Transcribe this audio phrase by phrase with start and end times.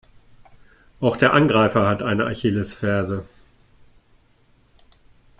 [0.99, 3.23] Auch der Angreifer hat eine Achillesferse.